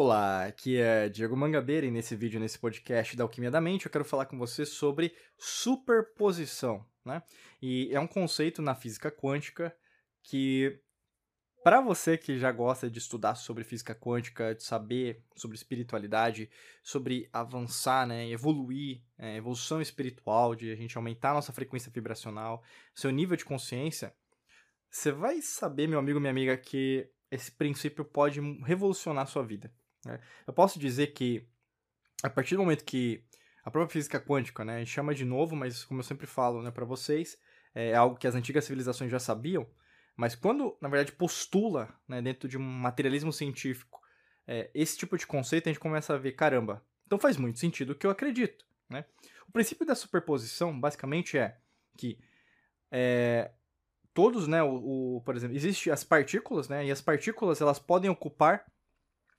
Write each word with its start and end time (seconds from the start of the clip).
Olá, 0.00 0.46
aqui 0.46 0.80
é 0.80 1.08
Diego 1.08 1.36
Mangabeira 1.36 1.84
e 1.84 1.90
nesse 1.90 2.14
vídeo, 2.14 2.38
nesse 2.38 2.56
podcast 2.56 3.16
da 3.16 3.24
Alquimia 3.24 3.50
da 3.50 3.60
Mente, 3.60 3.84
eu 3.84 3.90
quero 3.90 4.04
falar 4.04 4.26
com 4.26 4.38
você 4.38 4.64
sobre 4.64 5.12
superposição, 5.36 6.86
né? 7.04 7.20
E 7.60 7.88
é 7.90 7.98
um 7.98 8.06
conceito 8.06 8.62
na 8.62 8.76
física 8.76 9.10
quântica 9.10 9.76
que, 10.22 10.80
para 11.64 11.80
você 11.80 12.16
que 12.16 12.38
já 12.38 12.52
gosta 12.52 12.88
de 12.88 12.96
estudar 13.00 13.34
sobre 13.34 13.64
física 13.64 13.92
quântica, 13.92 14.54
de 14.54 14.62
saber 14.62 15.20
sobre 15.34 15.56
espiritualidade, 15.56 16.48
sobre 16.80 17.28
avançar, 17.32 18.06
né, 18.06 18.30
evoluir, 18.30 19.02
é, 19.18 19.36
evolução 19.36 19.80
espiritual, 19.82 20.54
de 20.54 20.70
a 20.70 20.76
gente 20.76 20.96
aumentar 20.96 21.32
a 21.32 21.34
nossa 21.34 21.52
frequência 21.52 21.90
vibracional, 21.90 22.62
seu 22.94 23.10
nível 23.10 23.36
de 23.36 23.44
consciência, 23.44 24.14
você 24.88 25.10
vai 25.10 25.42
saber, 25.42 25.88
meu 25.88 25.98
amigo, 25.98 26.20
minha 26.20 26.30
amiga, 26.30 26.56
que 26.56 27.10
esse 27.32 27.50
princípio 27.50 28.04
pode 28.04 28.40
revolucionar 28.62 29.24
a 29.24 29.26
sua 29.26 29.42
vida. 29.42 29.72
Né? 30.08 30.20
Eu 30.46 30.52
posso 30.52 30.78
dizer 30.78 31.08
que, 31.08 31.46
a 32.22 32.30
partir 32.30 32.56
do 32.56 32.62
momento 32.62 32.84
que 32.84 33.22
a 33.64 33.70
própria 33.70 33.92
física 33.92 34.18
quântica, 34.18 34.64
né, 34.64 34.84
chama 34.86 35.14
de 35.14 35.24
novo, 35.24 35.54
mas 35.54 35.84
como 35.84 36.00
eu 36.00 36.04
sempre 36.04 36.26
falo 36.26 36.62
né, 36.62 36.70
para 36.70 36.84
vocês, 36.84 37.38
é 37.74 37.94
algo 37.94 38.16
que 38.16 38.26
as 38.26 38.34
antigas 38.34 38.64
civilizações 38.64 39.10
já 39.10 39.18
sabiam, 39.18 39.68
mas 40.16 40.34
quando, 40.34 40.76
na 40.80 40.88
verdade, 40.88 41.12
postula 41.12 41.94
né, 42.08 42.20
dentro 42.22 42.48
de 42.48 42.56
um 42.56 42.62
materialismo 42.62 43.32
científico 43.32 44.00
é, 44.46 44.70
esse 44.74 44.96
tipo 44.96 45.18
de 45.18 45.26
conceito, 45.26 45.68
a 45.68 45.72
gente 45.72 45.78
começa 45.80 46.14
a 46.14 46.18
ver, 46.18 46.32
caramba, 46.32 46.82
então 47.06 47.18
faz 47.18 47.36
muito 47.36 47.58
sentido 47.58 47.90
o 47.90 47.94
que 47.94 48.06
eu 48.06 48.10
acredito. 48.10 48.64
Né? 48.88 49.04
O 49.46 49.52
princípio 49.52 49.86
da 49.86 49.94
superposição, 49.94 50.78
basicamente, 50.80 51.36
é 51.36 51.58
que 51.98 52.18
é, 52.90 53.50
todos, 54.14 54.48
né, 54.48 54.62
o, 54.62 55.16
o, 55.16 55.20
por 55.20 55.36
exemplo, 55.36 55.54
existem 55.54 55.92
as 55.92 56.02
partículas, 56.02 56.68
né, 56.68 56.86
e 56.86 56.90
as 56.90 57.02
partículas 57.02 57.60
elas 57.60 57.78
podem 57.78 58.10
ocupar 58.10 58.64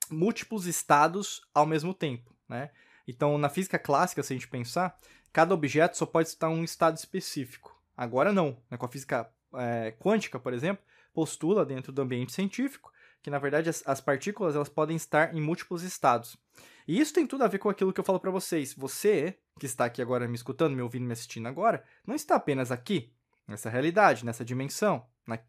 múltiplos 0.09 0.65
estados 0.65 1.41
ao 1.53 1.65
mesmo 1.65 1.93
tempo, 1.93 2.35
né? 2.47 2.69
Então, 3.07 3.37
na 3.37 3.49
física 3.49 3.79
clássica, 3.79 4.21
se 4.21 4.33
a 4.33 4.35
gente 4.35 4.47
pensar, 4.47 4.95
cada 5.33 5.53
objeto 5.53 5.97
só 5.97 6.05
pode 6.05 6.27
estar 6.27 6.51
em 6.51 6.59
um 6.59 6.63
estado 6.63 6.95
específico. 6.95 7.75
Agora 7.97 8.31
não. 8.31 8.61
Né? 8.69 8.77
Com 8.77 8.85
a 8.85 8.89
física 8.89 9.27
é, 9.55 9.91
quântica, 9.99 10.39
por 10.39 10.53
exemplo, 10.53 10.83
postula 11.11 11.65
dentro 11.65 11.91
do 11.91 12.01
ambiente 12.03 12.31
científico 12.31 12.91
que, 13.21 13.29
na 13.29 13.39
verdade, 13.39 13.69
as, 13.69 13.83
as, 13.85 13.99
partículas 13.99 14.55
elas 14.55 14.69
podem 14.69 14.95
estar 14.95 15.35
em 15.35 15.41
múltiplos 15.41 15.83
estados. 15.83 16.37
E 16.87 16.99
isso 16.99 17.13
tem 17.13 17.27
tudo 17.27 17.43
a 17.43 17.47
ver 17.47 17.59
com 17.59 17.69
aquilo 17.69 17.91
que 17.91 17.99
eu 17.99 18.03
falo 18.03 18.19
para 18.19 18.31
vocês. 18.31 18.73
Você, 18.73 19.37
que 19.59 19.65
está 19.65 19.85
aqui 19.85 20.01
agora 20.01 20.27
me 20.27 20.35
escutando, 20.35 20.75
me 20.75 20.81
ouvindo, 20.81 21.05
me 21.05 21.13
assistindo 21.13 21.47
agora, 21.47 21.83
não 22.05 22.15
está 22.15 22.35
apenas 22.35 22.71
aqui, 22.71 23.11
nessa 23.47 23.69
realidade, 23.69 24.25
nessa 24.25 24.45
dimensão, 24.45 25.05
na, 25.27 25.39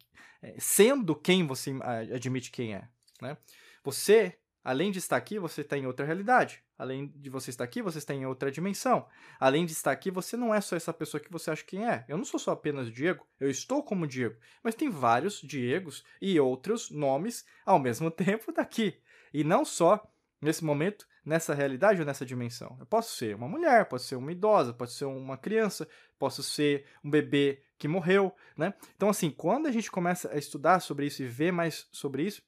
é, 0.42 0.56
sendo 0.58 1.14
quem 1.14 1.46
você 1.46 1.72
admite 2.14 2.50
quem 2.50 2.74
é. 2.74 2.88
Né? 3.20 3.36
Você 3.84 4.38
Além 4.62 4.90
de 4.90 4.98
estar 4.98 5.16
aqui, 5.16 5.38
você 5.38 5.62
está 5.62 5.76
em 5.76 5.86
outra 5.86 6.04
realidade. 6.04 6.62
Além 6.76 7.08
de 7.16 7.30
você 7.30 7.50
estar 7.50 7.64
aqui, 7.64 7.80
você 7.80 7.98
está 7.98 8.14
em 8.14 8.26
outra 8.26 8.50
dimensão. 8.50 9.06
Além 9.38 9.64
de 9.64 9.72
estar 9.72 9.90
aqui, 9.90 10.10
você 10.10 10.36
não 10.36 10.54
é 10.54 10.60
só 10.60 10.76
essa 10.76 10.92
pessoa 10.92 11.20
que 11.20 11.32
você 11.32 11.50
acha 11.50 11.64
quem 11.64 11.88
é. 11.88 12.04
Eu 12.08 12.18
não 12.18 12.24
sou 12.24 12.38
só 12.38 12.52
apenas 12.52 12.92
Diego, 12.92 13.26
eu 13.38 13.48
estou 13.48 13.82
como 13.82 14.06
Diego. 14.06 14.36
Mas 14.62 14.74
tem 14.74 14.90
vários 14.90 15.40
Diegos 15.40 16.04
e 16.20 16.38
outros 16.38 16.90
nomes 16.90 17.44
ao 17.64 17.78
mesmo 17.78 18.10
tempo 18.12 18.52
daqui. 18.52 19.00
E 19.32 19.42
não 19.42 19.64
só 19.64 20.02
nesse 20.40 20.64
momento, 20.64 21.06
nessa 21.24 21.54
realidade 21.54 22.00
ou 22.00 22.06
nessa 22.06 22.24
dimensão. 22.24 22.76
Eu 22.80 22.86
posso 22.86 23.14
ser 23.14 23.36
uma 23.36 23.48
mulher, 23.48 23.86
posso 23.86 24.06
ser 24.06 24.16
uma 24.16 24.32
idosa, 24.32 24.72
posso 24.72 24.94
ser 24.94 25.04
uma 25.04 25.36
criança, 25.36 25.86
posso 26.18 26.42
ser 26.42 26.86
um 27.04 27.10
bebê 27.10 27.62
que 27.78 27.86
morreu, 27.86 28.34
né? 28.56 28.74
Então, 28.96 29.08
assim, 29.08 29.30
quando 29.30 29.66
a 29.66 29.72
gente 29.72 29.90
começa 29.90 30.30
a 30.32 30.36
estudar 30.36 30.80
sobre 30.80 31.06
isso 31.06 31.22
e 31.22 31.26
ver 31.26 31.52
mais 31.52 31.86
sobre 31.92 32.22
isso, 32.24 32.42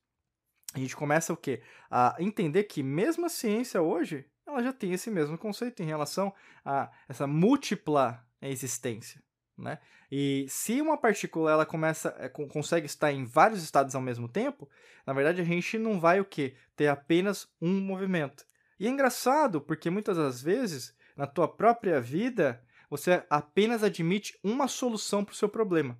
a 0.75 0.78
gente 0.78 0.97
começa 0.97 1.33
o 1.33 1.37
quê? 1.37 1.62
A 1.91 2.17
entender 2.19 2.65
que 2.65 2.83
mesmo 2.83 3.27
a 3.27 3.28
ciência 3.28 3.83
hoje, 3.83 4.25
ela 4.47 4.62
já 4.62 4.72
tem 4.72 4.93
esse 4.93 5.10
mesmo 5.10 5.37
conceito 5.38 5.83
em 5.83 5.87
relação 5.87 6.33
a 6.65 6.91
essa 7.09 7.27
múltipla 7.27 8.25
existência, 8.41 9.22
né? 9.56 9.78
E 10.10 10.47
se 10.49 10.81
uma 10.81 10.99
partícula 10.99 11.50
ela 11.50 11.65
começa 11.65 12.15
é, 12.19 12.28
consegue 12.28 12.87
estar 12.87 13.12
em 13.12 13.25
vários 13.25 13.62
estados 13.62 13.94
ao 13.94 14.03
mesmo 14.03 14.28
tempo, 14.28 14.69
na 15.06 15.12
verdade 15.12 15.41
a 15.41 15.44
gente 15.44 15.78
não 15.78 15.99
vai 15.99 16.21
o 16.21 16.25
quê? 16.25 16.55
Ter 16.77 16.89
apenas 16.89 17.49
um 17.60 17.81
movimento. 17.81 18.44
E 18.78 18.87
é 18.87 18.91
engraçado 18.91 19.60
porque 19.60 19.89
muitas 19.89 20.16
das 20.16 20.43
vezes 20.43 20.94
na 21.16 21.27
tua 21.27 21.49
própria 21.49 22.00
vida 22.00 22.62
você 22.91 23.25
apenas 23.31 23.83
admite 23.83 24.39
uma 24.44 24.69
solução 24.69 25.25
para 25.25 25.33
o 25.33 25.37
seu 25.37 25.49
problema. 25.49 25.99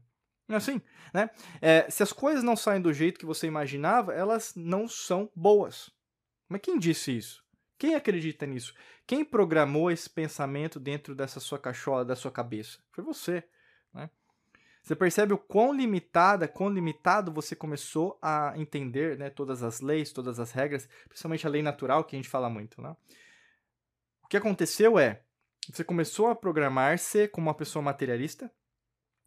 É 0.53 0.57
assim, 0.57 0.81
né? 1.15 1.31
É, 1.61 1.89
se 1.91 2.03
as 2.03 2.13
coisas 2.13 2.45
não 2.45 2.57
saem 2.57 2.81
do 2.81 2.93
jeito 2.93 3.19
que 3.19 3.27
você 3.27 3.47
imaginava, 3.47 4.13
elas 4.13 4.55
não 4.55 4.87
são 4.87 5.31
boas. 5.35 5.91
Mas 6.49 6.61
quem 6.61 6.79
disse 6.79 7.17
isso? 7.17 7.43
Quem 7.79 7.95
acredita 7.95 8.47
nisso? 8.47 8.75
Quem 9.07 9.25
programou 9.25 9.91
esse 9.91 10.09
pensamento 10.09 10.79
dentro 10.79 11.15
dessa 11.15 11.41
sua 11.41 11.59
cachola, 11.59 12.05
da 12.05 12.15
sua 12.15 12.31
cabeça? 12.31 12.79
Foi 12.93 13.03
você, 13.03 13.43
né? 13.93 14.09
Você 14.83 14.97
percebe 14.97 15.33
o 15.33 15.39
quão 15.39 15.73
limitada, 15.73 16.49
quão 16.49 16.69
limitado 16.69 17.33
você 17.33 17.55
começou 17.55 18.19
a 18.21 18.53
entender 18.57 19.17
né, 19.17 19.31
todas 19.31 19.63
as 19.63 19.81
leis, 19.81 20.13
todas 20.13 20.41
as 20.41 20.51
regras, 20.51 20.89
principalmente 21.09 21.47
a 21.47 21.51
lei 21.51 21.63
natural, 21.63 22.05
que 22.05 22.17
a 22.17 22.19
gente 22.19 22.29
fala 22.29 22.51
muito. 22.51 22.83
Né? 22.83 22.95
O 24.25 24.29
que 24.29 24.37
aconteceu 24.37 24.99
é, 24.99 25.23
você 25.71 25.85
começou 25.85 26.27
a 26.29 26.35
programar-se 26.35 27.29
como 27.29 27.47
uma 27.47 27.55
pessoa 27.55 27.83
materialista, 27.83 28.51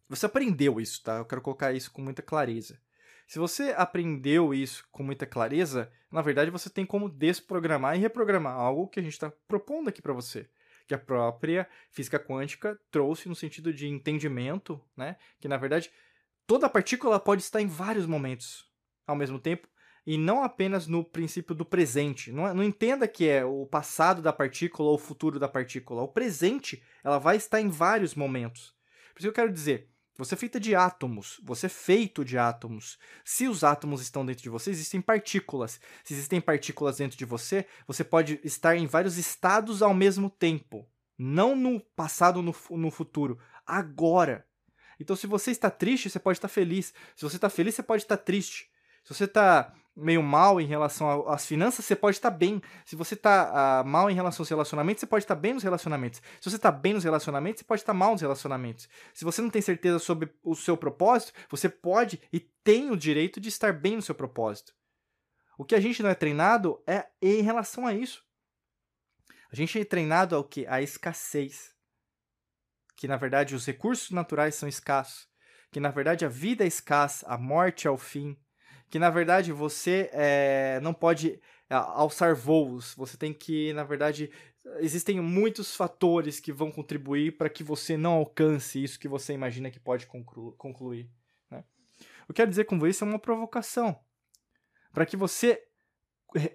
você 0.08 0.26
aprendeu 0.26 0.80
isso, 0.80 1.02
tá? 1.02 1.18
Eu 1.18 1.24
quero 1.24 1.42
colocar 1.42 1.72
isso 1.72 1.90
com 1.90 2.02
muita 2.02 2.22
clareza. 2.22 2.80
Se 3.26 3.38
você 3.38 3.74
aprendeu 3.76 4.54
isso 4.54 4.86
com 4.92 5.02
muita 5.02 5.26
clareza, 5.26 5.90
na 6.10 6.22
verdade 6.22 6.50
você 6.50 6.70
tem 6.70 6.86
como 6.86 7.08
desprogramar 7.08 7.96
e 7.96 7.98
reprogramar 7.98 8.54
algo 8.54 8.88
que 8.88 9.00
a 9.00 9.02
gente 9.02 9.14
está 9.14 9.32
propondo 9.48 9.88
aqui 9.88 10.00
para 10.00 10.12
você, 10.12 10.48
que 10.86 10.94
a 10.94 10.98
própria 10.98 11.68
física 11.90 12.20
quântica 12.20 12.78
trouxe 12.90 13.28
no 13.28 13.34
sentido 13.34 13.72
de 13.72 13.88
entendimento, 13.88 14.80
né? 14.96 15.16
Que 15.40 15.48
na 15.48 15.56
verdade 15.56 15.90
toda 16.46 16.68
partícula 16.68 17.18
pode 17.18 17.42
estar 17.42 17.60
em 17.60 17.66
vários 17.66 18.06
momentos 18.06 18.64
ao 19.06 19.16
mesmo 19.16 19.40
tempo 19.40 19.68
e 20.06 20.16
não 20.16 20.44
apenas 20.44 20.86
no 20.86 21.04
princípio 21.04 21.52
do 21.52 21.64
presente. 21.64 22.30
Não, 22.30 22.54
não 22.54 22.62
entenda 22.62 23.08
que 23.08 23.28
é 23.28 23.44
o 23.44 23.66
passado 23.66 24.22
da 24.22 24.32
partícula 24.32 24.90
ou 24.90 24.94
o 24.94 24.98
futuro 24.98 25.40
da 25.40 25.48
partícula. 25.48 26.02
O 26.02 26.08
presente 26.08 26.80
ela 27.02 27.18
vai 27.18 27.36
estar 27.36 27.60
em 27.60 27.68
vários 27.68 28.14
momentos. 28.14 28.72
Por 29.12 29.18
isso 29.18 29.26
que 29.26 29.28
eu 29.28 29.32
quero 29.32 29.52
dizer, 29.52 29.90
você 30.18 30.34
é 30.34 30.38
feita 30.38 30.58
de 30.58 30.74
átomos, 30.74 31.40
você 31.42 31.66
é 31.66 31.68
feito 31.68 32.24
de 32.24 32.38
átomos. 32.38 32.98
Se 33.24 33.46
os 33.46 33.62
átomos 33.62 34.00
estão 34.00 34.24
dentro 34.24 34.42
de 34.42 34.48
você, 34.48 34.70
existem 34.70 35.00
partículas. 35.00 35.80
Se 36.04 36.14
existem 36.14 36.40
partículas 36.40 36.96
dentro 36.96 37.18
de 37.18 37.24
você, 37.24 37.66
você 37.86 38.02
pode 38.02 38.40
estar 38.42 38.76
em 38.76 38.86
vários 38.86 39.18
estados 39.18 39.82
ao 39.82 39.94
mesmo 39.94 40.30
tempo. 40.30 40.88
Não 41.18 41.54
no 41.54 41.80
passado 41.80 42.42
no, 42.42 42.54
no 42.70 42.90
futuro, 42.90 43.38
agora. 43.66 44.46
Então, 44.98 45.14
se 45.14 45.26
você 45.26 45.50
está 45.50 45.70
triste, 45.70 46.08
você 46.08 46.18
pode 46.18 46.38
estar 46.38 46.48
feliz. 46.48 46.92
Se 47.14 47.22
você 47.22 47.36
está 47.36 47.50
feliz, 47.50 47.74
você 47.74 47.82
pode 47.82 48.02
estar 48.02 48.16
triste. 48.16 48.70
Se 49.04 49.14
você 49.14 49.24
está 49.24 49.74
meio 49.96 50.22
mal 50.22 50.60
em 50.60 50.66
relação 50.66 51.26
às 51.28 51.46
finanças, 51.46 51.84
você 51.84 51.96
pode 51.96 52.16
estar 52.18 52.30
bem. 52.30 52.60
Se 52.84 52.94
você 52.94 53.14
está 53.14 53.82
uh, 53.82 53.88
mal 53.88 54.10
em 54.10 54.14
relação 54.14 54.42
aos 54.42 54.48
relacionamentos, 54.50 55.00
você 55.00 55.06
pode 55.06 55.24
estar 55.24 55.34
bem 55.34 55.54
nos 55.54 55.62
relacionamentos. 55.62 56.20
Se 56.40 56.50
você 56.50 56.56
está 56.56 56.70
bem 56.70 56.92
nos 56.92 57.04
relacionamentos, 57.04 57.60
você 57.60 57.64
pode 57.64 57.80
estar 57.80 57.94
mal 57.94 58.12
nos 58.12 58.20
relacionamentos. 58.20 58.88
Se 59.14 59.24
você 59.24 59.40
não 59.40 59.48
tem 59.48 59.62
certeza 59.62 59.98
sobre 59.98 60.30
o 60.42 60.54
seu 60.54 60.76
propósito, 60.76 61.32
você 61.48 61.68
pode 61.68 62.20
e 62.30 62.38
tem 62.38 62.90
o 62.90 62.96
direito 62.96 63.40
de 63.40 63.48
estar 63.48 63.72
bem 63.72 63.96
no 63.96 64.02
seu 64.02 64.14
propósito. 64.14 64.74
O 65.56 65.64
que 65.64 65.74
a 65.74 65.80
gente 65.80 66.02
não 66.02 66.10
é 66.10 66.14
treinado 66.14 66.82
é 66.86 67.06
em 67.22 67.40
relação 67.40 67.86
a 67.86 67.94
isso. 67.94 68.22
A 69.50 69.56
gente 69.56 69.80
é 69.80 69.84
treinado 69.84 70.36
ao 70.36 70.44
que? 70.44 70.66
A 70.66 70.82
escassez. 70.82 71.74
Que 72.94 73.08
na 73.08 73.16
verdade 73.16 73.54
os 73.54 73.64
recursos 73.64 74.10
naturais 74.10 74.54
são 74.54 74.68
escassos. 74.68 75.26
Que 75.70 75.80
na 75.80 75.90
verdade 75.90 76.26
a 76.26 76.28
vida 76.28 76.64
é 76.64 76.66
escassa, 76.66 77.26
a 77.26 77.38
morte 77.38 77.86
é 77.86 77.90
o 77.90 77.96
fim 77.96 78.36
que 78.88 78.98
na 78.98 79.10
verdade 79.10 79.52
você 79.52 80.10
é, 80.12 80.80
não 80.82 80.94
pode 80.94 81.40
é, 81.68 81.74
alçar 81.74 82.34
voos, 82.34 82.94
você 82.94 83.16
tem 83.16 83.32
que, 83.32 83.72
na 83.72 83.84
verdade, 83.84 84.30
existem 84.78 85.20
muitos 85.20 85.74
fatores 85.74 86.40
que 86.40 86.52
vão 86.52 86.70
contribuir 86.70 87.36
para 87.36 87.48
que 87.48 87.62
você 87.62 87.96
não 87.96 88.12
alcance 88.12 88.82
isso 88.82 88.98
que 88.98 89.08
você 89.08 89.32
imagina 89.32 89.70
que 89.70 89.80
pode 89.80 90.06
conclu 90.06 90.52
concluir. 90.52 91.10
Né? 91.50 91.64
O 92.22 92.26
que 92.26 92.30
eu 92.30 92.34
quero 92.34 92.50
dizer 92.50 92.64
com 92.64 92.84
isso 92.86 93.04
é 93.04 93.06
uma 93.06 93.18
provocação. 93.18 93.98
Para 94.92 95.06
que 95.06 95.16
você. 95.16 95.62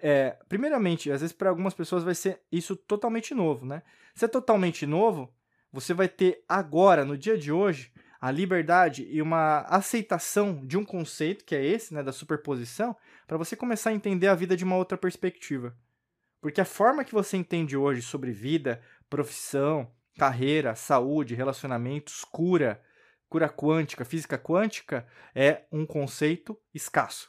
É, 0.00 0.36
primeiramente, 0.48 1.10
às 1.10 1.22
vezes 1.22 1.34
para 1.34 1.48
algumas 1.48 1.74
pessoas 1.74 2.04
vai 2.04 2.14
ser 2.14 2.40
isso 2.52 2.76
totalmente 2.76 3.34
novo, 3.34 3.64
né? 3.64 3.82
Se 4.14 4.24
é 4.24 4.28
totalmente 4.28 4.86
novo, 4.86 5.34
você 5.72 5.94
vai 5.94 6.08
ter 6.08 6.44
agora, 6.48 7.04
no 7.04 7.16
dia 7.16 7.36
de 7.36 7.50
hoje, 7.50 7.91
a 8.22 8.30
liberdade 8.30 9.04
e 9.10 9.20
uma 9.20 9.62
aceitação 9.62 10.64
de 10.64 10.78
um 10.78 10.84
conceito, 10.84 11.44
que 11.44 11.56
é 11.56 11.64
esse, 11.66 11.92
né, 11.92 12.04
da 12.04 12.12
superposição, 12.12 12.96
para 13.26 13.36
você 13.36 13.56
começar 13.56 13.90
a 13.90 13.94
entender 13.94 14.28
a 14.28 14.34
vida 14.36 14.56
de 14.56 14.62
uma 14.62 14.76
outra 14.76 14.96
perspectiva. 14.96 15.76
Porque 16.40 16.60
a 16.60 16.64
forma 16.64 17.04
que 17.04 17.12
você 17.12 17.36
entende 17.36 17.76
hoje 17.76 18.00
sobre 18.00 18.30
vida, 18.30 18.80
profissão, 19.10 19.92
carreira, 20.16 20.76
saúde, 20.76 21.34
relacionamentos, 21.34 22.22
cura, 22.22 22.80
cura 23.28 23.48
quântica, 23.48 24.04
física 24.04 24.38
quântica, 24.38 25.04
é 25.34 25.64
um 25.72 25.84
conceito 25.84 26.56
escasso. 26.72 27.28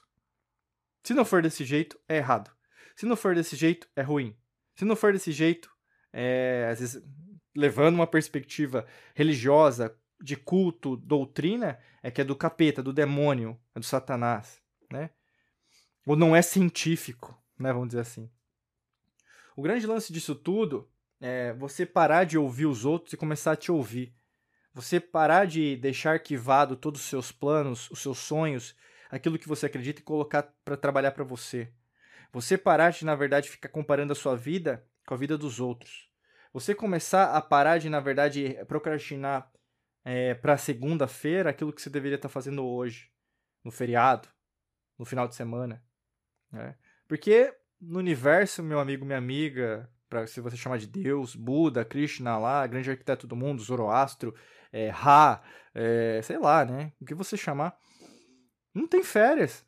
Se 1.04 1.16
não 1.16 1.26
for 1.26 1.42
desse 1.42 1.66
jeito, 1.66 2.00
é 2.08 2.18
errado. 2.18 2.52
Se 2.96 3.08
não 3.08 3.16
for 3.16 3.34
desse 3.34 3.56
jeito, 3.56 3.90
é 3.96 4.04
ruim. 4.04 4.38
Se 4.76 4.86
não 4.86 4.96
for 4.96 5.12
desse 5.12 5.32
jeito, 5.32 5.72
é, 6.14 6.68
às 6.72 6.80
vezes, 6.80 7.04
levando 7.56 7.96
uma 7.96 8.06
perspectiva 8.06 8.86
religiosa, 9.16 9.98
de 10.22 10.36
culto, 10.36 10.96
doutrina, 10.96 11.80
é 12.02 12.10
que 12.10 12.22
é 12.22 12.24
do 12.24 12.36
capeta, 12.36 12.82
do 12.82 12.94
demônio, 12.94 13.60
é 13.76 13.80
do 13.80 13.86
satanás, 13.86 14.62
né? 14.92 15.10
Ou 16.06 16.16
não 16.16 16.36
é 16.36 16.42
científico, 16.42 17.38
né? 17.58 17.72
Vamos 17.72 17.90
dizer 17.90 18.02
assim. 18.02 18.30
O 19.56 19.62
grande 19.62 19.86
lance 19.86 20.12
disso 20.12 20.36
tudo 20.36 20.90
é 21.22 21.54
você 21.54 21.86
parar 21.86 22.24
de 22.26 22.38
ouvir 22.38 22.66
os 22.66 22.86
outros 22.86 23.14
e 23.14 23.18
começar 23.18 23.54
a 23.54 23.56
te 23.56 23.72
ouvir. 23.72 24.16
Você 24.74 25.00
parar 25.00 25.46
de 25.46 25.78
deixar 25.78 26.14
arquivado 26.14 26.76
todos 26.76 27.02
os 27.02 27.08
seus 27.08 27.32
planos, 27.32 27.90
os 27.92 28.00
seus 28.00 28.18
sonhos, 28.18 28.76
aquilo 29.10 29.38
que 29.38 29.48
você 29.48 29.68
acredita 29.68 30.02
e 30.02 30.04
colocar 30.04 30.52
para 30.66 30.76
trabalhar 30.76 31.12
para 31.12 31.24
você. 31.24 31.72
Você 32.32 32.58
parar 32.58 32.90
de, 32.90 33.06
na 33.06 33.14
verdade, 33.14 33.50
ficar 33.50 33.70
comparando 33.70 34.12
a 34.12 34.16
sua 34.16 34.36
vida 34.36 34.84
com 35.06 35.14
a 35.14 35.18
vida 35.18 35.38
dos 35.38 35.60
outros. 35.60 36.10
Você 36.52 36.74
começar 36.74 37.36
a 37.36 37.42
parar 37.42 37.78
de, 37.78 37.90
na 37.90 38.00
verdade, 38.00 38.58
procrastinar 38.68 39.52
é, 40.04 40.34
para 40.34 40.58
segunda-feira 40.58 41.50
aquilo 41.50 41.72
que 41.72 41.82
você 41.82 41.90
deveria 41.90 42.16
estar 42.16 42.28
tá 42.28 42.34
fazendo 42.34 42.66
hoje, 42.66 43.10
no 43.64 43.72
feriado, 43.72 44.28
no 44.98 45.06
final 45.06 45.28
de 45.28 45.36
semana. 45.36 45.84
Né? 46.52 46.76
Porque 47.08 47.54
no 47.80 48.00
universo, 48.00 48.62
meu 48.62 48.80
amigo, 48.80 49.06
minha 49.06 49.18
amiga, 49.18 49.90
para 50.10 50.28
se 50.28 50.40
você 50.42 50.56
chamar 50.56 50.78
de 50.78 50.88
Deus, 50.88 51.36
Buda, 51.36 51.84
Krishna 51.84 52.38
lá, 52.38 52.66
grande 52.68 52.90
arquiteto 52.90 53.26
do 53.26 53.36
mundo, 53.36 53.64
Zoroastro, 53.64 54.36
é, 54.72 54.90
Ra, 54.90 55.42
é, 55.74 56.22
sei 56.24 56.38
lá, 56.38 56.66
né? 56.66 56.94
O 57.00 57.06
que 57.06 57.14
você 57.14 57.36
chamar. 57.36 57.78
Não 58.74 58.88
tem 58.88 59.04
férias. 59.04 59.66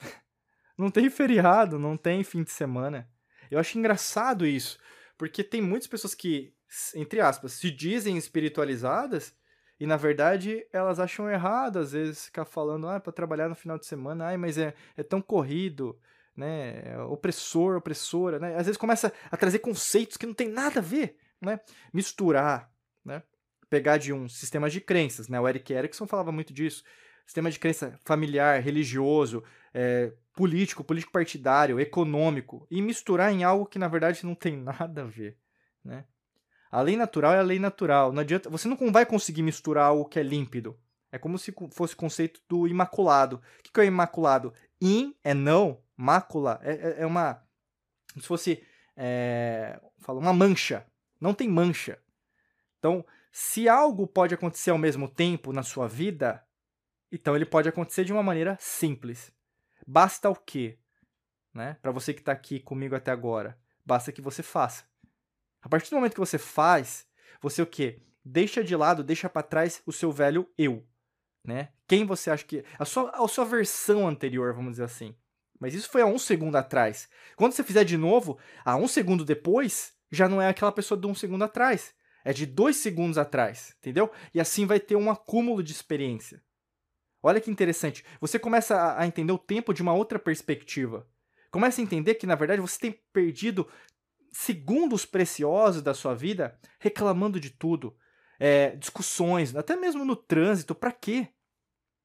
não 0.76 0.90
tem 0.90 1.08
feriado, 1.10 1.78
não 1.78 1.96
tem 1.96 2.22
fim 2.22 2.42
de 2.42 2.50
semana. 2.50 3.08
Eu 3.50 3.58
acho 3.58 3.78
engraçado 3.78 4.46
isso, 4.46 4.78
porque 5.16 5.42
tem 5.42 5.62
muitas 5.62 5.88
pessoas 5.88 6.14
que, 6.14 6.54
entre 6.94 7.20
aspas, 7.20 7.52
se 7.52 7.70
dizem 7.70 8.16
espiritualizadas 8.16 9.34
e 9.80 9.86
na 9.86 9.96
verdade 9.96 10.66
elas 10.72 10.98
acham 10.98 11.30
errado, 11.30 11.78
às 11.78 11.92
vezes, 11.92 12.26
ficar 12.26 12.44
falando, 12.44 12.88
ah, 12.88 12.98
para 12.98 13.12
trabalhar 13.12 13.48
no 13.48 13.54
final 13.54 13.78
de 13.78 13.86
semana, 13.86 14.26
ai, 14.26 14.36
mas 14.36 14.58
é, 14.58 14.74
é 14.96 15.02
tão 15.02 15.20
corrido, 15.20 15.98
né? 16.36 16.82
É 16.84 16.98
opressor, 17.00 17.76
opressora, 17.76 18.38
né? 18.38 18.54
Às 18.56 18.66
vezes 18.66 18.76
começa 18.76 19.12
a 19.30 19.36
trazer 19.36 19.58
conceitos 19.58 20.16
que 20.16 20.26
não 20.26 20.34
tem 20.34 20.48
nada 20.48 20.80
a 20.80 20.82
ver, 20.82 21.16
né? 21.40 21.60
Misturar, 21.92 22.70
né? 23.04 23.22
Pegar 23.68 23.98
de 23.98 24.12
um 24.12 24.28
sistema 24.28 24.70
de 24.70 24.80
crenças, 24.80 25.28
né? 25.28 25.40
O 25.40 25.48
Eric 25.48 25.72
Erickson 25.72 26.06
falava 26.06 26.32
muito 26.32 26.52
disso. 26.52 26.84
Sistema 27.26 27.50
de 27.50 27.58
crença 27.58 27.98
familiar, 28.04 28.62
religioso, 28.62 29.44
é, 29.74 30.12
político, 30.32 30.82
político 30.82 31.12
partidário, 31.12 31.78
econômico, 31.78 32.66
e 32.70 32.80
misturar 32.80 33.32
em 33.32 33.44
algo 33.44 33.66
que 33.66 33.78
na 33.78 33.88
verdade 33.88 34.24
não 34.24 34.34
tem 34.34 34.56
nada 34.56 35.02
a 35.02 35.04
ver, 35.04 35.36
né? 35.84 36.04
A 36.70 36.80
lei 36.80 36.96
natural 36.96 37.34
é 37.34 37.38
a 37.38 37.42
lei 37.42 37.58
natural. 37.58 38.12
Não 38.12 38.20
adianta, 38.20 38.50
você 38.50 38.68
não 38.68 38.76
vai 38.92 39.06
conseguir 39.06 39.42
misturar 39.42 39.86
algo 39.86 40.04
que 40.04 40.18
é 40.18 40.22
límpido. 40.22 40.78
É 41.10 41.18
como 41.18 41.38
se 41.38 41.54
fosse 41.72 41.94
o 41.94 41.96
conceito 41.96 42.40
do 42.48 42.66
imaculado. 42.66 43.40
O 43.58 43.62
que 43.62 43.80
é 43.80 43.84
o 43.84 43.86
imaculado? 43.86 44.52
In 44.80 45.14
é 45.24 45.32
não, 45.32 45.80
mácula 45.96 46.60
é, 46.62 46.72
é, 46.72 47.02
é 47.02 47.06
uma. 47.06 47.42
Como 48.12 48.22
se 48.22 48.28
fosse. 48.28 48.62
É, 48.96 49.80
fala, 49.98 50.18
uma 50.18 50.32
mancha. 50.32 50.86
Não 51.20 51.32
tem 51.32 51.48
mancha. 51.48 51.98
Então, 52.78 53.04
se 53.32 53.68
algo 53.68 54.06
pode 54.06 54.34
acontecer 54.34 54.70
ao 54.70 54.78
mesmo 54.78 55.08
tempo 55.08 55.52
na 55.52 55.62
sua 55.62 55.88
vida, 55.88 56.44
então 57.10 57.34
ele 57.34 57.46
pode 57.46 57.68
acontecer 57.68 58.04
de 58.04 58.12
uma 58.12 58.22
maneira 58.22 58.56
simples. 58.60 59.32
Basta 59.86 60.28
o 60.28 60.34
quê? 60.34 60.78
Né? 61.52 61.76
Para 61.80 61.90
você 61.90 62.12
que 62.12 62.20
está 62.20 62.32
aqui 62.32 62.60
comigo 62.60 62.94
até 62.94 63.10
agora, 63.10 63.58
basta 63.84 64.12
que 64.12 64.20
você 64.20 64.42
faça. 64.42 64.84
A 65.68 65.70
partir 65.70 65.90
do 65.90 65.96
momento 65.96 66.14
que 66.14 66.20
você 66.20 66.38
faz, 66.38 67.06
você 67.42 67.60
o 67.60 67.66
quê? 67.66 68.00
Deixa 68.24 68.64
de 68.64 68.74
lado, 68.74 69.04
deixa 69.04 69.28
para 69.28 69.42
trás 69.42 69.82
o 69.84 69.92
seu 69.92 70.10
velho 70.10 70.48
eu, 70.56 70.82
né? 71.44 71.68
Quem 71.86 72.06
você 72.06 72.30
acha 72.30 72.42
que 72.42 72.64
a 72.78 72.86
sua 72.86 73.10
a 73.10 73.28
sua 73.28 73.44
versão 73.44 74.08
anterior, 74.08 74.54
vamos 74.54 74.72
dizer 74.72 74.84
assim. 74.84 75.14
Mas 75.60 75.74
isso 75.74 75.90
foi 75.90 76.00
há 76.00 76.06
um 76.06 76.18
segundo 76.18 76.56
atrás. 76.56 77.06
Quando 77.36 77.52
você 77.52 77.62
fizer 77.62 77.84
de 77.84 77.98
novo, 77.98 78.38
a 78.64 78.76
um 78.76 78.88
segundo 78.88 79.26
depois, 79.26 79.92
já 80.10 80.26
não 80.26 80.40
é 80.40 80.48
aquela 80.48 80.72
pessoa 80.72 80.98
de 80.98 81.06
um 81.06 81.14
segundo 81.14 81.44
atrás. 81.44 81.94
É 82.24 82.32
de 82.32 82.46
dois 82.46 82.78
segundos 82.78 83.18
atrás, 83.18 83.74
entendeu? 83.78 84.10
E 84.32 84.40
assim 84.40 84.64
vai 84.64 84.80
ter 84.80 84.96
um 84.96 85.10
acúmulo 85.10 85.62
de 85.62 85.72
experiência. 85.72 86.42
Olha 87.22 87.42
que 87.42 87.50
interessante. 87.50 88.02
Você 88.22 88.38
começa 88.38 88.96
a 88.98 89.06
entender 89.06 89.32
o 89.32 89.38
tempo 89.38 89.74
de 89.74 89.82
uma 89.82 89.92
outra 89.92 90.18
perspectiva. 90.18 91.06
Começa 91.50 91.80
a 91.80 91.84
entender 91.84 92.14
que, 92.14 92.26
na 92.26 92.34
verdade, 92.34 92.60
você 92.60 92.78
tem 92.78 92.92
perdido 93.12 93.66
segundos 94.32 95.04
preciosos 95.04 95.82
da 95.82 95.94
sua 95.94 96.14
vida 96.14 96.58
reclamando 96.78 97.40
de 97.40 97.50
tudo, 97.50 97.96
é, 98.38 98.76
discussões, 98.76 99.54
até 99.54 99.76
mesmo 99.76 100.04
no 100.04 100.16
trânsito, 100.16 100.74
para 100.74 100.92
quê? 100.92 101.28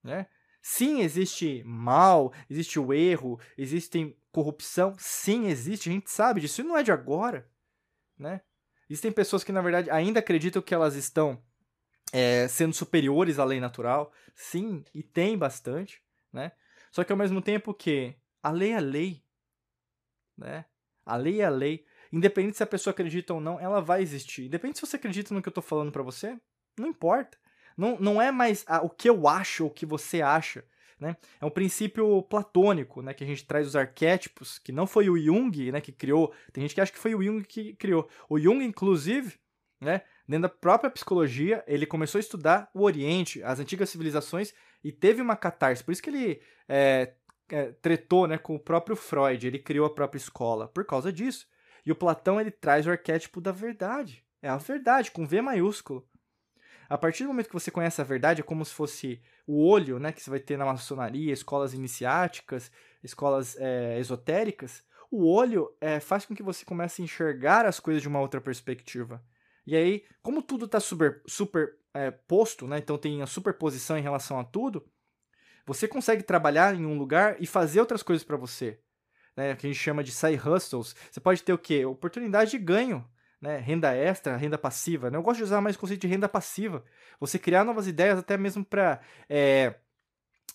Né? 0.04 0.28
Sim, 0.62 1.02
existe 1.02 1.64
mal, 1.66 2.34
existe 2.50 2.80
o 2.80 2.94
erro, 2.94 3.40
existe 3.58 4.18
corrupção, 4.32 4.96
sim, 4.98 5.48
existe, 5.48 5.90
a 5.90 5.92
gente 5.92 6.10
sabe 6.10 6.42
disso, 6.42 6.62
isso 6.62 6.68
não 6.68 6.78
é 6.78 6.84
de 6.84 6.92
agora, 6.92 7.50
né? 8.18 8.42
Existem 8.90 9.12
pessoas 9.12 9.44
que, 9.44 9.52
na 9.52 9.62
verdade, 9.62 9.90
ainda 9.90 10.20
acreditam 10.20 10.62
que 10.62 10.74
elas 10.74 10.96
estão 10.96 11.42
é, 12.12 12.48
sendo 12.48 12.74
superiores 12.74 13.40
à 13.40 13.44
lei 13.44 13.60
natural, 13.60 14.12
sim, 14.36 14.84
e 14.94 15.04
tem 15.04 15.38
bastante, 15.38 16.02
né? 16.32 16.52
Só 16.92 17.04
que 17.04 17.12
ao 17.12 17.18
mesmo 17.18 17.42
tempo 17.42 17.74
que 17.74 18.16
a 18.42 18.52
lei 18.52 18.72
é 18.72 18.80
lei, 18.80 19.24
né? 20.38 20.66
A 21.06 21.16
lei 21.16 21.42
é 21.42 21.50
lei. 21.50 21.86
Independente 22.14 22.58
se 22.58 22.64
a 22.64 22.68
pessoa 22.68 22.92
acredita 22.92 23.34
ou 23.34 23.42
não, 23.42 23.60
ela 23.60 23.82
vai 23.82 24.04
existir. 24.04 24.46
Independente 24.46 24.78
se 24.78 24.86
você 24.86 24.98
acredita 24.98 25.34
no 25.34 25.42
que 25.42 25.50
eu 25.50 25.54
tô 25.54 25.64
falando 25.64 25.92
para 25.92 26.04
você, 26.04 26.40
não 26.78 26.88
importa. 26.88 27.36
Não, 27.76 27.98
não 28.00 28.22
é 28.22 28.32
mais 28.32 28.64
o 28.84 28.90
que 28.90 29.10
eu 29.10 29.28
acho 29.28 29.64
ou 29.64 29.72
o 29.72 29.74
que 29.74 29.84
você 29.84 30.22
acha. 30.22 30.64
Né? 31.00 31.18
É 31.42 31.46
um 31.46 31.50
princípio 31.50 32.22
platônico, 32.22 33.02
né, 33.02 33.16
que 33.16 33.24
a 33.24 33.28
gente 33.28 33.44
traz 33.46 33.66
os 33.66 33.76
arquétipos, 33.76 34.60
que 34.60 34.72
não 34.72 34.86
foi 34.86 35.10
o 35.10 35.18
Jung 35.18 35.72
né, 35.72 35.82
que 35.82 35.92
criou. 35.92 36.32
Tem 36.54 36.62
gente 36.62 36.76
que 36.76 36.82
acha 36.82 36.92
que 36.92 37.00
foi 37.00 37.16
o 37.16 37.24
Jung 37.24 37.44
que 37.44 37.74
criou. 37.74 38.08
O 38.30 38.40
Jung, 38.40 38.64
inclusive, 38.64 39.34
né, 39.82 40.04
dentro 40.28 40.44
da 40.44 40.50
própria 40.50 40.92
psicologia, 40.92 41.64
ele 41.66 41.88
começou 41.88 42.20
a 42.20 42.22
estudar 42.22 42.70
o 42.76 42.84
Oriente, 42.84 43.42
as 43.42 43.60
antigas 43.60 43.90
civilizações, 43.90 44.54
e 44.84 44.92
teve 44.92 45.20
uma 45.20 45.36
catarse. 45.36 45.84
Por 45.84 45.92
isso 45.92 46.02
que 46.02 46.12
ele 46.12 46.42
é, 46.70 47.16
é, 47.50 47.72
tretou 47.82 48.28
né, 48.28 48.38
com 48.38 48.56
o 48.56 48.60
próprio 48.60 48.96
Freud, 48.96 49.46
ele 49.46 49.58
criou 49.58 49.88
a 49.88 49.94
própria 49.94 50.20
escola, 50.20 50.68
por 50.68 50.86
causa 50.86 51.12
disso. 51.12 51.48
E 51.86 51.92
o 51.92 51.96
Platão 51.96 52.40
ele 52.40 52.52
traz 52.52 52.88
o 52.88 52.92
arquétipo 52.92 53.42
da 53.42 53.52
verdade. 53.52 54.24
É 54.42 54.50
a 54.50 54.58
verdade, 54.58 55.12
com 55.12 55.26
V 55.26 55.42
maiúsculo. 55.42 56.08
A 56.90 56.98
partir 56.98 57.24
do 57.24 57.30
momento 57.30 57.48
que 57.48 57.54
você 57.54 57.72
conhece 57.72 58.02
a 58.02 58.04
verdade, 58.04 58.42
é 58.42 58.44
como 58.44 58.64
se 58.64 58.74
fosse 58.74 59.22
o 59.48 59.66
olho, 59.66 60.00
né, 60.00 60.12
que 60.12 60.22
você 60.22 60.30
vai 60.30 60.40
ter 60.40 60.58
na 60.58 60.66
maçonaria, 60.66 61.34
escolas 61.34 61.74
iniciáticas, 61.74 62.72
escolas 63.04 63.56
é, 63.58 63.98
esotéricas. 64.00 64.84
O 65.10 65.32
olho 65.32 65.76
é, 65.80 66.00
faz 66.00 66.26
com 66.26 66.36
que 66.36 66.44
você 66.44 66.66
comece 66.66 67.02
a 67.02 67.06
enxergar 67.06 67.66
as 67.66 67.80
coisas 67.80 68.02
de 68.02 68.08
uma 68.08 68.20
outra 68.20 68.42
perspectiva. 68.42 69.24
E 69.66 69.76
aí, 69.76 70.04
como 70.22 70.42
tudo 70.42 70.66
está 70.66 70.80
super, 70.80 71.22
super 71.26 71.78
é, 71.94 72.12
posto, 72.12 72.68
né, 72.68 72.80
então 72.80 72.98
tem 72.98 73.22
a 73.22 73.28
superposição 73.28 73.98
em 73.98 74.02
relação 74.02 74.40
a 74.40 74.44
tudo, 74.44 74.86
você 75.66 75.88
consegue 75.88 76.24
trabalhar 76.24 76.76
em 76.76 76.86
um 76.86 76.98
lugar 76.98 77.42
e 77.42 77.46
fazer 77.46 77.80
outras 77.80 78.04
coisas 78.04 78.26
para 78.26 78.36
você 78.36 78.80
né, 79.36 79.56
que 79.56 79.68
a 79.68 79.70
gente 79.70 79.80
chama 79.80 80.04
de 80.04 80.12
side 80.12 80.42
hustles, 80.48 80.96
você 81.12 81.20
pode 81.20 81.44
ter 81.44 81.54
o 81.54 81.58
quê? 81.58 81.86
Oportunidade 81.86 82.52
de 82.52 82.58
ganho, 82.58 83.08
né, 83.42 83.58
renda 83.58 83.94
extra, 83.96 84.38
renda 84.38 84.58
passiva. 84.58 85.10
Né? 85.12 85.18
Eu 85.18 85.24
gosto 85.24 85.38
de 85.38 85.44
usar 85.44 85.62
mais 85.62 85.76
o 85.76 85.80
conceito 85.80 86.02
de 86.02 86.08
renda 86.08 86.30
passiva. 86.30 86.84
Você 87.20 87.38
criar 87.38 87.64
novas 87.64 87.88
ideias 87.88 88.18
até 88.20 88.38
mesmo 88.38 88.64
para, 88.64 89.02
é, 89.30 89.76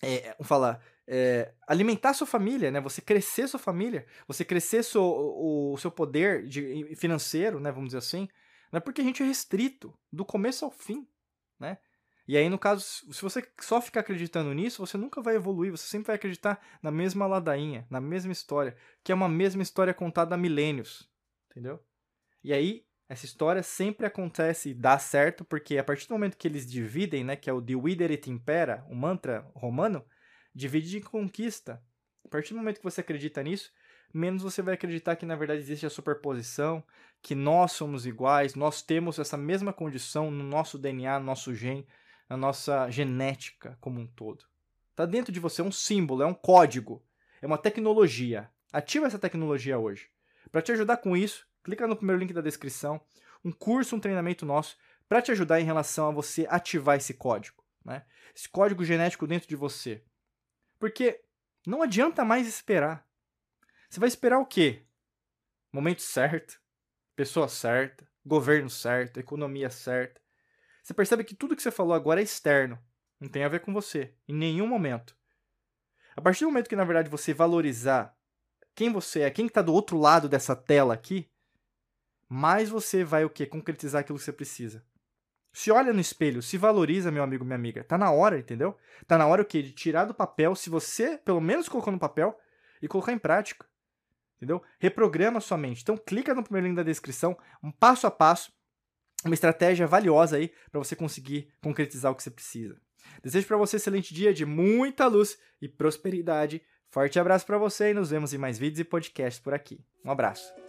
é, 0.03 0.35
vamos 0.39 0.49
falar, 0.49 0.81
é, 1.07 1.53
alimentar 1.67 2.13
sua 2.13 2.27
família, 2.27 2.71
né? 2.71 2.81
Você 2.83 3.01
crescer 3.01 3.49
sua 3.49 3.59
família, 3.59 4.07
você 4.27 4.45
crescer 4.45 4.83
seu, 4.83 5.03
o, 5.03 5.73
o 5.73 5.79
seu 5.79 5.91
poder 5.91 6.47
de, 6.47 6.95
financeiro, 6.97 7.59
né? 7.59 7.73
Vamos 7.73 7.89
dizer 7.89 7.99
assim. 7.99 8.29
Não 8.71 8.77
é 8.77 8.81
porque 8.81 9.01
a 9.01 9.05
gente 9.05 9.23
é 9.23 9.27
restrito 9.27 9.99
do 10.13 10.25
começo 10.25 10.67
ao 10.67 10.71
fim, 10.71 10.99
né? 10.99 11.09
E 12.29 12.37
aí, 12.37 12.51
no 12.51 12.59
caso, 12.59 12.85
se 13.11 13.23
você 13.23 13.43
só 13.59 13.81
ficar 13.81 14.01
acreditando 14.01 14.53
nisso, 14.53 14.87
você 14.87 14.99
nunca 14.99 15.23
vai 15.23 15.35
evoluir, 15.35 15.71
você 15.71 15.87
sempre 15.87 16.09
vai 16.09 16.17
acreditar 16.17 16.63
na 16.83 16.91
mesma 16.91 17.27
ladainha, 17.27 17.87
na 17.89 18.03
mesma 18.03 18.31
história, 18.31 18.77
que 19.03 19.11
é 19.11 19.15
uma 19.15 19.31
mesma 19.31 19.63
história 19.63 19.95
contada 19.95 20.35
há 20.35 20.39
milênios, 20.39 21.11
entendeu? 21.51 21.83
E 22.45 22.53
aí, 22.53 22.85
essa 23.09 23.25
história 23.25 23.63
sempre 23.63 24.05
acontece 24.05 24.69
e 24.69 24.75
dá 24.75 24.99
certo, 24.99 25.43
porque 25.43 25.79
a 25.79 25.83
partir 25.85 26.07
do 26.07 26.13
momento 26.13 26.37
que 26.37 26.47
eles 26.47 26.71
dividem, 26.71 27.25
né, 27.25 27.35
que 27.35 27.49
é 27.49 27.53
o 27.53 27.63
Divider 27.63 28.11
et 28.13 28.29
Impera, 28.29 28.85
o 28.91 28.95
mantra 28.95 29.51
romano, 29.55 30.05
divide 30.55 30.99
e 30.99 31.01
conquista. 31.01 31.83
A 32.27 32.29
partir 32.29 32.53
do 32.53 32.59
momento 32.59 32.77
que 32.77 32.85
você 32.85 33.01
acredita 33.01 33.43
nisso, 33.43 33.73
menos 34.13 34.43
você 34.43 34.61
vai 34.61 34.75
acreditar 34.75 35.17
que 35.17 35.25
na 35.25 35.35
verdade 35.35 35.61
existe 35.61 35.87
a 35.87 35.91
superposição, 35.91 36.85
que 37.23 37.35
nós 37.35 37.73
somos 37.73 38.05
iguais, 38.05 38.55
nós 38.55 38.83
temos 38.83 39.19
essa 39.19 39.39
mesma 39.39 39.73
condição 39.73 40.31
no 40.31 40.45
nosso 40.45 40.77
DNA, 40.79 41.19
no 41.19 41.25
nosso 41.25 41.55
gene, 41.55 41.87
na 42.29 42.37
nossa 42.37 42.91
genética 42.91 43.77
como 43.81 44.01
um 44.01 44.07
todo. 44.07 44.45
Está 44.91 45.07
dentro 45.07 45.33
de 45.33 45.41
você, 45.41 45.61
é 45.61 45.65
um 45.65 45.73
símbolo, 45.73 46.23
é 46.23 46.27
um 46.27 46.35
código, 46.35 47.05
é 47.41 47.47
uma 47.47 47.59
tecnologia. 47.59 48.51
Ativa 48.73 49.07
essa 49.07 49.19
tecnologia 49.19 49.79
hoje. 49.79 50.11
Para 50.51 50.63
te 50.63 50.73
ajudar 50.73 50.99
com 50.99 51.17
isso, 51.17 51.47
clica 51.63 51.87
no 51.87 51.97
primeiro 51.97 52.21
link 52.21 52.33
da 52.33 52.41
descrição, 52.41 53.01
um 53.45 53.53
curso, 53.53 53.97
um 53.97 54.01
treinamento 54.01 54.45
nosso, 54.45 54.77
para 55.09 55.23
te 55.23 55.31
ajudar 55.31 55.61
em 55.61 55.65
relação 55.65 56.09
a 56.09 56.13
você 56.13 56.47
ativar 56.51 56.97
esse 56.97 57.15
código, 57.15 57.65
né? 57.85 58.05
Esse 58.35 58.49
código 58.49 58.85
genético 58.85 59.27
dentro 59.27 59.49
de 59.49 59.57
você. 59.57 60.05
Porque 60.79 61.23
não 61.67 61.83
adianta 61.83 62.25
mais 62.25 62.47
esperar. 62.47 63.07
Você 63.89 63.99
vai 63.99 64.09
esperar 64.09 64.39
o 64.39 64.47
quê? 64.47 64.85
Momento 65.73 66.03
certo, 66.03 66.61
pessoa 67.17 67.49
certa, 67.49 68.07
governo 68.25 68.69
certo, 68.69 69.19
economia 69.19 69.71
certa. 69.71 70.21
Você 70.89 70.95
percebe 70.95 71.23
que 71.23 71.35
tudo 71.35 71.55
que 71.55 71.63
você 71.63 71.71
falou 71.71 71.93
agora 71.93 72.19
é 72.19 72.25
externo, 72.25 72.79
não 73.21 73.29
tem 73.29 73.45
a 73.45 73.49
ver 73.49 73.61
com 73.61 73.75
você, 73.75 74.15
em 74.27 74.33
nenhum 74.33 74.67
momento. 74.67 75.15
A 76.17 76.21
partir 76.23 76.45
do 76.45 76.47
momento 76.47 76.67
que, 76.67 76.75
na 76.75 76.85
verdade, 76.85 77.11
você 77.11 77.35
valorizar 77.35 78.17
quem 78.75 78.91
você 78.91 79.21
é, 79.21 79.31
quem 79.31 79.45
está 79.45 79.61
do 79.61 79.75
outro 79.75 79.99
lado 79.99 80.31
dessa 80.31 80.57
tela 80.57 80.95
aqui, 80.95 81.31
mais 82.27 82.71
você 82.71 83.05
vai 83.05 83.23
o 83.23 83.29
quê? 83.29 83.45
Concretizar 83.45 84.01
aquilo 84.01 84.17
que 84.19 84.25
você 84.25 84.33
precisa. 84.33 84.83
Se 85.53 85.71
olha 85.71 85.93
no 85.93 86.01
espelho, 86.01 86.41
se 86.41 86.57
valoriza, 86.57 87.11
meu 87.11 87.23
amigo, 87.23 87.45
minha 87.45 87.57
amiga. 87.57 87.85
Tá 87.85 87.99
na 87.99 88.11
hora, 88.11 88.39
entendeu? 88.39 88.75
Tá 89.07 89.19
na 89.19 89.27
hora 89.27 89.43
o 89.43 89.45
quê? 89.45 89.61
De 89.61 89.73
tirar 89.73 90.07
do 90.07 90.15
papel, 90.15 90.55
se 90.55 90.71
você 90.71 91.19
pelo 91.19 91.39
menos 91.43 91.69
colocou 91.69 91.93
no 91.93 91.99
papel, 91.99 92.35
e 92.81 92.89
colocar 92.89 93.13
em 93.13 93.19
prática. 93.19 93.67
Entendeu? 94.39 94.63
Reprograma 94.79 95.39
sua 95.39 95.59
mente. 95.59 95.83
Então 95.83 95.99
clica 95.99 96.35
no 96.35 96.43
primeiro 96.43 96.67
link 96.67 96.77
da 96.77 96.83
descrição, 96.83 97.37
um 97.63 97.71
passo 97.71 98.07
a 98.07 98.11
passo, 98.11 98.51
uma 99.25 99.35
estratégia 99.35 99.87
valiosa 99.87 100.37
aí 100.37 100.53
para 100.71 100.79
você 100.79 100.95
conseguir 100.95 101.49
concretizar 101.63 102.13
o 102.13 102.15
que 102.15 102.23
você 102.23 102.31
precisa. 102.31 102.81
Desejo 103.23 103.47
para 103.47 103.57
você 103.57 103.77
um 103.77 103.79
excelente 103.79 104.15
dia 104.15 104.33
de 104.33 104.45
muita 104.45 105.07
luz 105.07 105.39
e 105.61 105.69
prosperidade. 105.69 106.63
Forte 106.91 107.19
abraço 107.19 107.47
para 107.47 107.59
você 107.59 107.91
e 107.91 107.95
nos 107.95 108.11
vemos 108.11 108.33
em 108.33 108.39
mais 108.39 108.59
vídeos 108.59 108.81
e 108.81 108.85
podcasts 108.85 109.43
por 109.43 109.55
aqui. 109.55 109.81
Um 110.05 110.11
abraço. 110.11 110.68